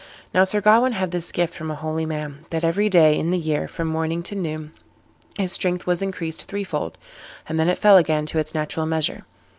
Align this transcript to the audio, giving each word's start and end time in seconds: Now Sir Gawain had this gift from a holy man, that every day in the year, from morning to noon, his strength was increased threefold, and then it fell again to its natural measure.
Now 0.33 0.45
Sir 0.45 0.61
Gawain 0.61 0.93
had 0.93 1.11
this 1.11 1.31
gift 1.31 1.53
from 1.53 1.69
a 1.69 1.75
holy 1.75 2.07
man, 2.07 2.45
that 2.49 2.63
every 2.63 2.89
day 2.89 3.19
in 3.19 3.29
the 3.29 3.37
year, 3.37 3.67
from 3.67 3.87
morning 3.87 4.23
to 4.23 4.35
noon, 4.35 4.71
his 5.37 5.53
strength 5.53 5.85
was 5.85 6.01
increased 6.01 6.45
threefold, 6.47 6.97
and 7.47 7.59
then 7.59 7.69
it 7.69 7.77
fell 7.77 7.97
again 7.97 8.25
to 8.25 8.39
its 8.39 8.55
natural 8.55 8.87
measure. 8.87 9.27